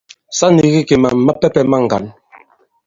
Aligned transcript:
Sa 0.37 0.47
nīgī 0.55 0.81
kì 0.91 0.95
màm 1.03 1.15
mapɛ̄pɛ̄ 1.25 1.63
ma 1.71 1.77
ŋgǎn. 1.85 2.05